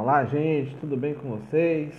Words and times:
Olá, 0.00 0.24
gente, 0.24 0.76
tudo 0.76 0.96
bem 0.96 1.12
com 1.12 1.30
vocês? 1.30 1.92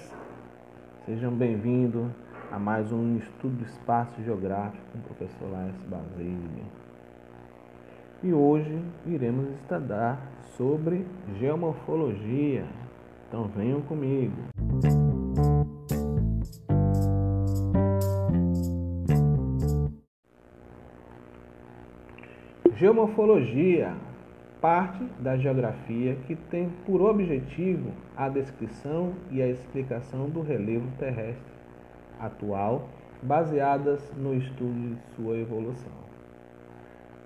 Sejam 1.05 1.33
bem-vindos 1.33 2.09
a 2.49 2.57
mais 2.57 2.93
um 2.93 3.17
estudo 3.17 3.57
do 3.57 3.65
espaço 3.65 4.23
geográfico 4.23 4.81
com 4.93 4.99
o 4.99 5.01
professor 5.01 5.51
Laércio 5.51 5.85
Basílio. 5.89 6.63
E 8.23 8.33
hoje 8.33 8.81
iremos 9.05 9.49
estudar 9.49 10.17
sobre 10.55 11.05
geomorfologia. 11.37 12.63
Então 13.27 13.49
venham 13.49 13.81
comigo. 13.81 14.33
Geomorfologia 22.77 23.93
parte 24.61 25.03
da 25.19 25.37
geografia 25.37 26.15
que 26.27 26.35
tem 26.35 26.69
por 26.85 27.01
objetivo 27.01 27.91
a 28.15 28.27
descrição 28.27 29.13
e 29.31 29.41
a 29.41 29.47
explicação 29.47 30.29
do 30.29 30.41
relevo 30.41 30.87
terrestre 30.97 31.53
atual, 32.19 32.89
baseadas 33.21 34.01
no 34.17 34.33
estudo 34.33 34.95
de 34.95 35.15
sua 35.15 35.37
evolução. 35.37 36.09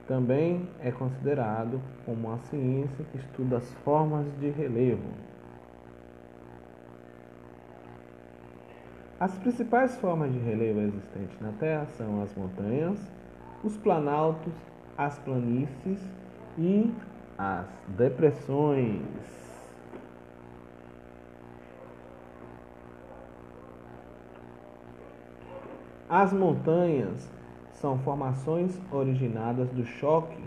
Também 0.08 0.68
é 0.80 0.92
considerado 0.92 1.82
como 2.06 2.28
uma 2.28 2.38
ciência 2.38 3.06
que 3.12 3.18
estuda 3.18 3.58
as 3.58 3.74
formas 3.86 4.28
de 4.40 4.50
relevo. 4.50 5.10
As 9.20 9.38
principais 9.38 9.96
formas 9.98 10.32
de 10.34 10.40
relevo 10.40 10.82
existentes 10.82 11.40
na 11.40 11.54
Terra 11.54 11.86
são 11.98 12.22
as 12.22 12.36
montanhas, 12.36 13.00
os 13.64 13.78
planaltos, 13.78 14.54
as 14.98 15.18
planícies 15.20 16.00
e 16.58 16.94
as 17.38 17.66
depressões. 17.88 19.02
As 26.10 26.32
montanhas 26.32 27.30
são 27.74 27.98
formações 28.00 28.80
originadas 28.92 29.70
do 29.72 29.84
choque, 29.84 30.38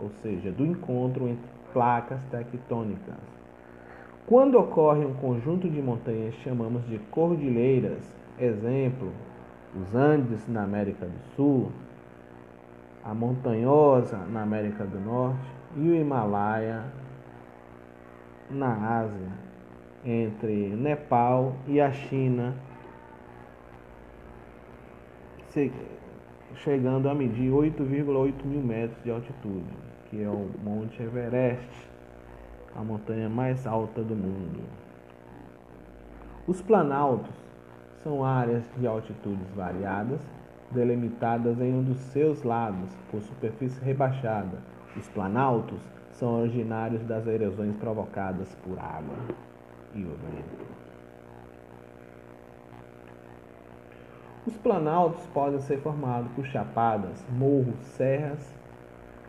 ou 0.00 0.10
seja, 0.22 0.50
do 0.50 0.66
encontro 0.66 1.28
entre 1.28 1.48
placas 1.72 2.22
tectônicas. 2.24 3.14
Quando 4.26 4.58
ocorre 4.58 5.04
um 5.04 5.14
conjunto 5.14 5.68
de 5.70 5.80
montanhas, 5.80 6.34
chamamos 6.42 6.86
de 6.86 6.98
cordilheiras. 7.10 8.02
Exemplo: 8.38 9.12
os 9.74 9.94
Andes 9.94 10.46
na 10.48 10.64
América 10.64 11.06
do 11.06 11.34
Sul, 11.34 11.72
a 13.04 13.14
Montanhosa 13.14 14.18
na 14.30 14.42
América 14.42 14.84
do 14.84 15.00
Norte 15.00 15.57
e 15.76 15.88
o 15.88 15.94
Himalaia 15.94 16.84
na 18.50 19.00
Ásia, 19.00 19.28
entre 20.04 20.68
Nepal 20.70 21.54
e 21.66 21.80
a 21.80 21.92
China, 21.92 22.54
chegando 26.54 27.08
a 27.08 27.14
medir 27.14 27.50
8,8 27.50 28.44
mil 28.44 28.62
metros 28.62 29.02
de 29.02 29.10
altitude, 29.10 29.74
que 30.08 30.22
é 30.22 30.28
o 30.28 30.48
Monte 30.62 31.02
Everest, 31.02 31.88
a 32.74 32.82
montanha 32.82 33.28
mais 33.28 33.66
alta 33.66 34.02
do 34.02 34.14
mundo. 34.14 34.62
Os 36.46 36.62
planaltos 36.62 37.34
são 38.02 38.24
áreas 38.24 38.64
de 38.78 38.86
altitudes 38.86 39.50
variadas, 39.54 40.20
delimitadas 40.70 41.60
em 41.60 41.74
um 41.74 41.82
dos 41.82 41.98
seus 41.98 42.42
lados 42.42 42.90
por 43.10 43.20
superfície 43.22 43.82
rebaixada 43.84 44.58
os 44.98 45.08
planaltos 45.08 45.80
são 46.12 46.40
originários 46.40 47.04
das 47.04 47.24
erosões 47.26 47.76
provocadas 47.76 48.52
por 48.64 48.76
água 48.78 49.14
e 49.94 50.02
o 50.02 50.08
vento. 50.08 50.66
Os 54.44 54.56
planaltos 54.56 55.24
podem 55.28 55.60
ser 55.60 55.78
formados 55.78 56.32
por 56.32 56.44
chapadas, 56.46 57.24
morros, 57.30 57.78
serras, 57.82 58.52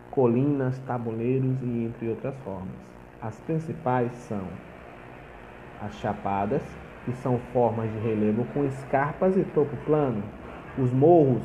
colinas, 0.09 0.79
tabuleiros 0.87 1.61
e 1.61 1.85
entre 1.85 2.09
outras 2.09 2.35
formas. 2.37 2.73
As 3.21 3.39
principais 3.41 4.11
são 4.13 4.47
as 5.81 5.93
chapadas, 5.95 6.63
que 7.05 7.11
são 7.17 7.37
formas 7.53 7.91
de 7.91 7.99
relevo 7.99 8.45
com 8.53 8.65
escarpas 8.65 9.37
e 9.37 9.43
topo 9.43 9.75
plano. 9.85 10.23
Os 10.77 10.93
morros 10.93 11.43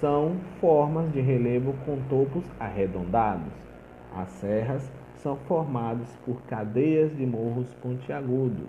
são 0.00 0.36
formas 0.60 1.12
de 1.12 1.20
relevo 1.20 1.74
com 1.84 2.00
topos 2.08 2.44
arredondados. 2.58 3.52
As 4.16 4.28
serras 4.30 4.90
são 5.16 5.36
formadas 5.36 6.08
por 6.24 6.42
cadeias 6.42 7.16
de 7.16 7.24
morros 7.24 7.72
pontiagudos. 7.74 8.68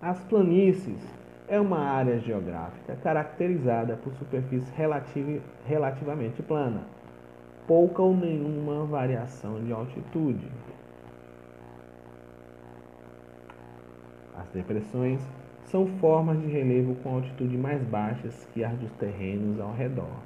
As 0.00 0.18
planícies 0.24 1.00
é 1.46 1.60
uma 1.60 1.78
área 1.78 2.18
geográfica 2.18 2.96
caracterizada 2.96 3.96
por 3.96 4.12
superfície 4.14 4.72
relativ 4.74 5.40
relativamente 5.64 6.42
plana, 6.42 6.82
pouca 7.68 8.02
ou 8.02 8.16
nenhuma 8.16 8.84
variação 8.84 9.62
de 9.62 9.72
altitude. 9.72 10.50
As 14.36 14.48
depressões 14.48 15.20
são 15.72 15.86
formas 15.98 16.38
de 16.38 16.46
relevo 16.48 16.94
com 16.96 17.14
altitude 17.14 17.56
mais 17.56 17.82
baixas 17.84 18.46
que 18.52 18.62
as 18.62 18.76
dos 18.78 18.92
terrenos 18.92 19.58
ao 19.58 19.72
redor. 19.72 20.20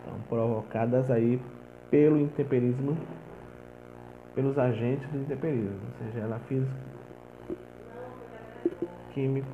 Então, 0.00 0.18
provocadas 0.30 1.10
aí 1.10 1.38
pelo 1.90 2.18
intemperismo, 2.18 2.96
pelos 4.34 4.58
agentes 4.58 5.06
do 5.10 5.18
intemperismo, 5.18 5.78
ou 5.84 6.06
seja, 6.06 6.24
ela 6.24 6.38
física, 6.40 6.72
químico. 9.12 9.46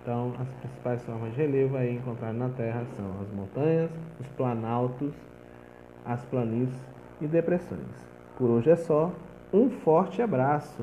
Então, 0.00 0.32
as 0.40 0.48
principais 0.48 1.02
formas 1.04 1.30
de 1.32 1.42
relevo 1.42 1.76
aí 1.76 1.94
encontradas 1.96 2.38
na 2.38 2.48
Terra 2.48 2.86
são 2.96 3.20
as 3.20 3.30
montanhas, 3.32 3.90
os 4.18 4.28
planaltos, 4.28 5.12
as 6.06 6.24
planícies 6.24 6.80
e 7.20 7.26
depressões. 7.26 8.08
Por 8.38 8.48
hoje 8.48 8.70
é 8.70 8.76
só. 8.76 9.12
Um 9.52 9.70
forte 9.70 10.20
abraço! 10.22 10.82